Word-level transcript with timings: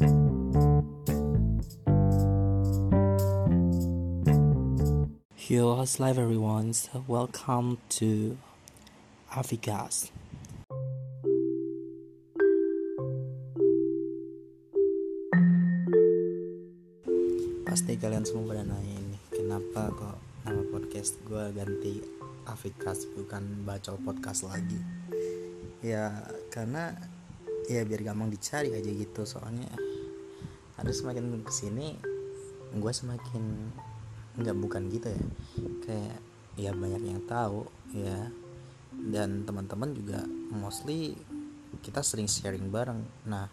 Yo, 0.00 0.08
how's 5.76 6.00
life 6.00 6.16
everyone? 6.16 6.72
Welcome 7.04 7.76
to 8.00 8.40
Avigas. 9.28 10.08
Pasti 17.68 18.00
kalian 18.00 18.24
semua 18.24 18.56
pada 18.56 18.64
nanya 18.64 18.96
ini 18.96 19.20
Kenapa 19.28 19.92
kok 19.92 20.16
nama 20.48 20.64
podcast 20.72 21.20
gue 21.28 21.44
ganti 21.52 22.00
Avikas 22.48 23.04
bukan 23.12 23.68
Bacol 23.68 24.00
Podcast 24.00 24.48
lagi 24.48 24.80
Ya 25.84 26.24
karena 26.48 26.96
ya 27.68 27.84
biar 27.84 28.00
gampang 28.00 28.32
dicari 28.32 28.72
aja 28.72 28.88
gitu 28.88 29.28
Soalnya 29.28 29.89
harus 30.80 31.04
semakin 31.04 31.44
ke 31.44 31.52
sini 31.52 31.96
gue 32.70 32.92
semakin 32.94 33.44
nggak 34.40 34.56
bukan 34.56 34.82
gitu 34.88 35.10
ya. 35.10 35.24
Kayak 35.84 36.18
ya 36.56 36.70
banyak 36.72 37.02
yang 37.02 37.22
tahu 37.28 37.66
ya. 37.92 38.30
Dan 38.90 39.44
teman-teman 39.46 39.94
juga 39.94 40.24
mostly 40.50 41.14
kita 41.84 42.02
sering 42.02 42.26
sharing 42.26 42.72
bareng. 42.72 43.04
Nah 43.28 43.46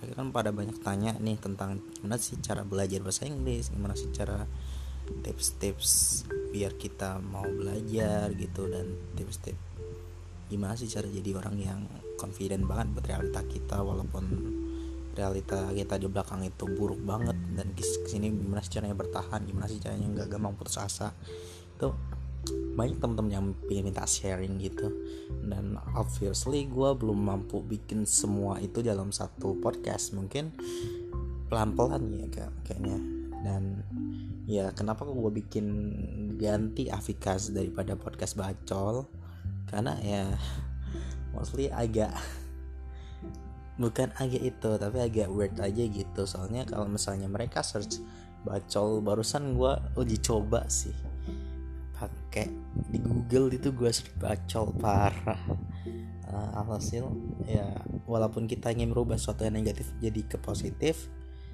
mereka 0.00 0.22
kan 0.22 0.28
pada 0.32 0.50
banyak 0.52 0.78
tanya 0.80 1.12
nih 1.20 1.36
tentang 1.36 1.80
gimana 1.98 2.16
sih 2.16 2.38
cara 2.40 2.64
belajar 2.64 3.00
bahasa 3.04 3.28
Inggris 3.28 3.68
gimana 3.72 3.92
sih 3.96 4.08
cara 4.12 4.44
tips-tips 5.22 6.24
biar 6.50 6.74
kita 6.80 7.20
mau 7.20 7.44
belajar 7.46 8.32
gitu 8.34 8.66
dan 8.70 8.96
tips-tips 9.14 9.60
gimana 10.46 10.78
sih 10.78 10.86
cara 10.86 11.10
jadi 11.10 11.30
orang 11.34 11.56
yang 11.58 11.80
confident 12.16 12.64
banget 12.64 12.86
buat 12.94 13.06
realita 13.06 13.42
kita 13.44 13.82
walaupun 13.82 14.24
realita 15.16 15.72
kita 15.72 15.96
di 15.96 16.06
belakang 16.06 16.44
itu 16.44 16.68
buruk 16.68 17.00
banget. 17.00 17.34
Dan 17.56 17.72
ke 17.72 17.82
sini 17.82 18.28
gimana 18.30 18.60
sih 18.60 18.76
caranya 18.76 18.94
bertahan 18.94 19.40
gimana 19.48 19.66
sih 19.66 19.80
caranya 19.80 20.06
nggak 20.12 20.28
gampang 20.36 20.54
putus 20.54 20.76
asa. 20.76 21.16
Itu 21.74 21.96
banyak 22.46 23.02
temen-temen 23.02 23.32
yang 23.32 23.46
pengen 23.66 23.90
minta 23.90 24.04
sharing 24.04 24.60
gitu. 24.60 24.92
Dan 25.42 25.80
obviously 25.96 26.68
gue 26.68 26.90
belum 26.94 27.16
mampu 27.16 27.64
bikin 27.64 28.04
semua 28.04 28.60
itu 28.60 28.84
dalam 28.84 29.10
satu 29.10 29.58
podcast. 29.58 30.12
Mungkin 30.14 30.52
pelan-pelan 31.48 32.04
ya 32.12 32.26
kayaknya. 32.62 32.98
Dan 33.42 33.82
ya 34.46 34.70
kenapa 34.76 35.02
kok 35.08 35.16
gue 35.16 35.32
bikin 35.42 35.66
ganti 36.38 36.92
Avikas 36.92 37.50
daripada 37.50 37.96
podcast 37.98 38.36
bacol? 38.38 39.08
Karena 39.66 39.98
ya 39.98 40.30
mostly 41.34 41.66
agak 41.68 42.14
bukan 43.76 44.12
agak 44.16 44.42
itu 44.42 44.70
tapi 44.80 44.98
agak 45.00 45.28
weird 45.28 45.56
aja 45.60 45.84
gitu. 45.84 46.22
Soalnya 46.24 46.64
kalau 46.64 46.88
misalnya 46.88 47.28
mereka 47.28 47.60
search 47.60 48.00
bacol 48.44 49.00
barusan 49.04 49.56
gue 49.56 49.72
uji 49.96 50.18
coba 50.20 50.64
sih. 50.68 50.94
Pakai 51.96 52.52
di 52.92 52.98
Google 53.00 53.56
itu 53.56 53.72
gue 53.72 53.88
search 53.92 54.16
bacol 54.16 54.72
parah. 54.76 55.40
Uh, 56.26 56.58
alhasil 56.58 57.06
ya 57.46 57.70
walaupun 58.02 58.50
kita 58.50 58.74
ingin 58.74 58.90
merubah 58.90 59.14
sesuatu 59.14 59.46
yang 59.46 59.62
negatif 59.62 59.86
jadi 60.02 60.26
ke 60.26 60.42
positif 60.42 61.06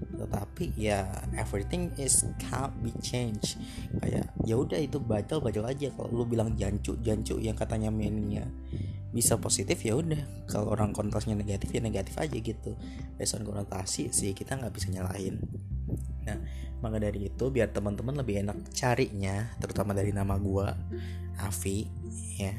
tetapi 0.00 0.72
ya 0.76 1.08
everything 1.36 1.92
is 2.00 2.24
can't 2.40 2.72
be 2.80 2.92
changed. 3.00 3.60
Kayak 4.00 4.32
ya 4.44 4.54
udah 4.56 4.80
itu 4.80 5.00
bacol 5.00 5.40
bacol 5.44 5.64
aja. 5.68 5.92
Kalau 5.92 6.10
lu 6.12 6.24
bilang 6.24 6.56
jancu 6.56 6.96
jancu 7.00 7.40
yang 7.40 7.56
katanya 7.56 7.88
meaningnya 7.92 8.48
bisa 9.10 9.36
positif 9.36 9.80
ya 9.82 9.98
udah. 9.98 10.46
Kalau 10.46 10.70
orang 10.70 10.94
konotasinya 10.94 11.40
negatif 11.40 11.72
ya 11.72 11.80
negatif 11.82 12.14
aja 12.16 12.36
gitu. 12.36 12.76
Based 13.18 13.36
on 13.36 13.44
konotasi 13.44 14.12
sih 14.12 14.32
kita 14.32 14.56
nggak 14.56 14.72
bisa 14.72 14.88
nyalahin. 14.92 15.40
Nah 16.24 16.38
maka 16.80 16.96
dari 16.96 17.28
itu 17.28 17.44
biar 17.52 17.72
teman-teman 17.76 18.16
lebih 18.24 18.40
enak 18.40 18.72
carinya 18.72 19.52
terutama 19.60 19.92
dari 19.92 20.16
nama 20.16 20.40
gue 20.40 20.68
Avi 21.40 21.88
ya. 22.40 22.56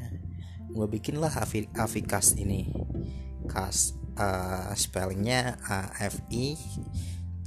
Gue 0.72 0.86
bikin 0.88 1.18
lah 1.18 1.32
Avi 1.42 1.66
Avi 1.74 2.00
Cast 2.06 2.38
ini. 2.38 2.70
Cast 3.50 3.98
uh, 4.14 4.70
spellingnya 4.78 5.58
A 5.66 5.90
F 6.06 6.22
I 6.30 6.54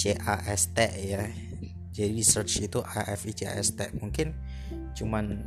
C 0.05 0.13
A 0.13 0.37
S 0.53 0.69
T 0.69 0.85
ya. 0.85 1.25
Jadi 1.89 2.11
di 2.13 2.21
search 2.21 2.61
itu 2.61 2.77
A 2.85 3.09
F 3.17 3.25
I 3.25 3.33
C 3.33 3.49
A 3.49 3.57
S 3.57 3.73
T. 3.73 3.89
Mungkin 3.97 4.37
cuman 4.93 5.41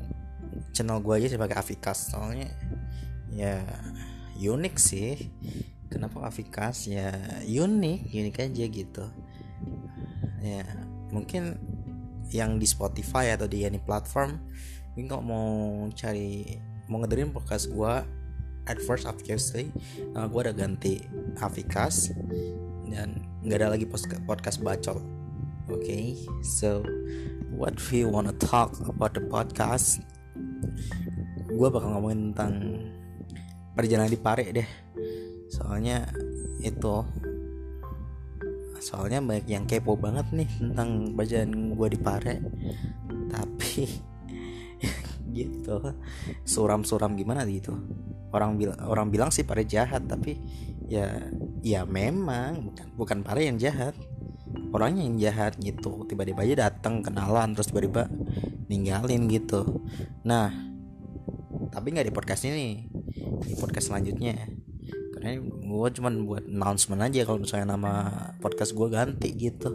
channel 0.75 0.99
gue 0.99 1.15
aja 1.15 1.31
sebagai 1.31 1.55
Avikas. 1.55 2.11
Soalnya 2.11 2.51
ya 3.31 3.63
unik 4.35 4.75
sih. 4.83 5.31
Kenapa 5.87 6.27
Avikas? 6.27 6.91
Ya 6.91 7.15
unik 7.47 8.11
unik 8.11 8.37
aja 8.51 8.65
gitu. 8.67 9.07
Ya 10.43 10.67
mungkin 11.15 11.55
yang 12.35 12.59
di 12.59 12.67
Spotify 12.67 13.33
atau 13.39 13.47
di 13.47 13.63
any 13.65 13.81
platform 13.81 14.37
ini 14.99 15.09
kok 15.09 15.25
mau 15.25 15.87
cari 15.97 16.59
mau 16.91 17.01
ngedengerin 17.01 17.33
podcast 17.33 17.73
gue 17.73 17.95
at 18.69 18.79
first 18.85 19.09
obviously 19.09 19.73
uh, 20.13 20.29
gue 20.29 20.41
udah 20.45 20.53
ganti 20.53 21.01
Avikas 21.41 22.13
dan 22.93 23.23
nggak 23.45 23.59
ada 23.61 23.69
lagi 23.77 23.87
podcast 24.25 24.59
bacol. 24.61 24.99
Oke 25.69 25.85
okay? 25.85 26.05
so 26.41 26.81
what 27.53 27.77
we 27.93 28.07
wanna 28.07 28.33
talk 28.41 28.73
about 28.89 29.13
the 29.13 29.23
podcast? 29.25 30.01
Gue 31.49 31.69
bakal 31.69 31.97
ngomongin 31.97 32.33
tentang 32.33 32.55
perjalanan 33.77 34.11
di 34.11 34.21
Pare 34.21 34.45
deh. 34.51 34.69
Soalnya 35.51 36.09
itu 36.63 37.05
soalnya 38.79 39.19
banyak 39.19 39.47
yang 39.51 39.67
kepo 39.67 39.99
banget 39.99 40.31
nih 40.31 40.51
tentang 40.59 41.13
bacaan 41.19 41.51
gue 41.75 41.89
di 41.91 41.99
Pare. 41.99 42.35
Tapi 43.29 43.83
gitu. 45.39 45.77
Suram-suram 46.47 47.19
gimana 47.19 47.43
gitu? 47.45 47.75
Orang 48.31 48.61
bilang 48.61 48.79
orang 48.87 49.09
bilang 49.11 49.31
sih 49.35 49.45
Pare 49.45 49.67
jahat 49.67 50.07
tapi 50.07 50.39
ya 50.89 51.13
ya 51.63 51.85
memang. 51.85 52.73
Bukan 52.73 52.87
bukan 52.95 53.19
Pare 53.27 53.47
yang 53.47 53.59
jahat. 53.61 53.95
Orangnya 54.69 55.05
yang 55.05 55.17
jahat 55.17 55.57
gitu 55.61 56.05
tiba-tiba 56.05 56.45
aja 56.45 56.69
datang 56.69 57.01
kenalan 57.01 57.57
terus 57.57 57.73
tiba-tiba 57.73 58.09
ninggalin 58.69 59.29
gitu. 59.29 59.85
Nah 60.25 60.53
tapi 61.73 61.93
nggak 61.95 62.09
di 62.09 62.15
podcast 62.15 62.45
ini. 62.49 62.85
Di 63.45 63.55
podcast 63.57 63.93
selanjutnya. 63.93 64.37
Karena 65.15 65.41
gue 65.43 65.89
cuman 65.99 66.15
buat 66.29 66.45
announcement 66.47 67.03
aja 67.03 67.27
kalau 67.27 67.43
misalnya 67.43 67.75
nama 67.75 67.93
podcast 68.39 68.77
gue 68.77 68.89
ganti 68.93 69.29
gitu. 69.35 69.73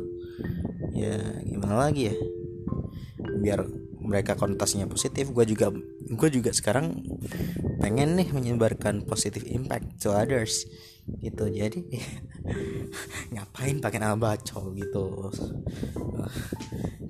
Ya 0.94 1.42
gimana 1.42 1.90
lagi 1.90 2.14
ya? 2.14 2.16
Biar 3.42 3.66
mereka 4.04 4.36
konotasinya 4.36 4.86
positif 4.86 5.32
gue 5.32 5.46
juga 5.48 5.72
gue 6.04 6.30
juga 6.30 6.52
sekarang 6.52 7.02
pengen 7.80 8.20
nih 8.20 8.30
menyebarkan 8.36 9.08
positive 9.08 9.48
impact 9.48 10.04
to 10.04 10.12
others 10.12 10.68
gitu. 11.20 11.46
Jadi 11.50 11.84
ngapain 13.34 13.78
pakai 13.84 14.00
nama 14.00 14.18
bacol 14.18 14.74
gitu? 14.78 15.30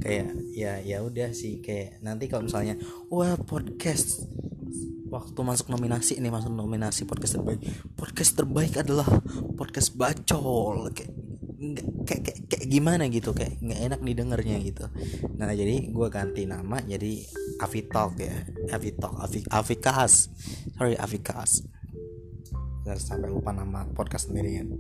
Kayak 0.04 0.36
ya 0.52 0.80
ya 0.84 1.00
udah 1.00 1.32
sih 1.32 1.64
kayak 1.64 2.04
nanti 2.04 2.28
kalau 2.28 2.48
misalnya 2.50 2.76
wah 3.08 3.38
podcast 3.40 4.28
waktu 5.14 5.40
masuk 5.46 5.70
nominasi 5.70 6.18
ini 6.18 6.34
masuk 6.34 6.52
nominasi 6.52 7.06
podcast 7.06 7.38
terbaik. 7.40 7.62
Podcast 7.94 8.32
terbaik 8.34 8.74
adalah 8.82 9.08
podcast 9.54 9.94
bacol. 9.94 10.90
Kayak 10.92 11.14
kayak, 12.04 12.22
kayak, 12.26 12.40
kayak 12.50 12.66
gimana 12.68 13.08
gitu? 13.08 13.32
Kayak 13.32 13.62
nggak 13.62 13.80
enak 13.80 14.00
didengarnya 14.02 14.58
gitu. 14.60 14.86
Nah 15.38 15.54
jadi 15.54 15.88
gue 15.94 16.08
ganti 16.10 16.44
nama 16.50 16.82
jadi 16.82 17.24
Avitalk 17.62 18.18
ya. 18.20 18.36
Avitalk 18.74 19.16
Avi 19.22 19.46
Avikas 19.48 20.34
sorry 20.76 20.98
Avikas 20.98 21.64
dan 22.84 23.00
sampai 23.00 23.32
lupa 23.32 23.56
nama 23.56 23.88
podcast 23.96 24.28
sendirian 24.30 24.76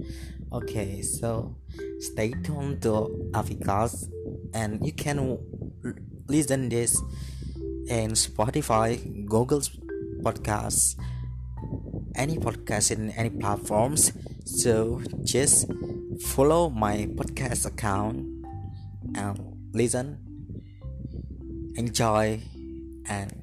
oke 0.51 0.67
okay, 0.67 0.99
so 0.99 1.55
stay 2.03 2.35
tuned 2.43 2.83
to 2.83 3.07
Avikas 3.31 4.11
and 4.51 4.83
you 4.83 4.91
can 4.91 5.39
listen 6.27 6.67
this 6.67 6.99
in 7.87 8.15
Spotify 8.15 8.99
Google 9.27 9.63
podcast 10.23 10.99
any 12.15 12.37
podcast 12.37 12.91
in 12.91 13.11
any 13.11 13.29
platforms. 13.29 14.13
So 14.45 15.01
just 15.23 15.71
follow 16.21 16.69
my 16.69 17.09
podcast 17.15 17.65
account 17.65 18.25
and 19.15 19.37
listen 19.73 20.19
enjoy 21.75 22.41
and 23.09 23.33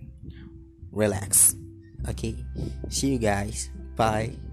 relax. 0.93 1.55
Okay 2.09 2.37
see 2.89 3.13
you 3.13 3.19
guys. 3.19 3.71
Bye 3.97 4.50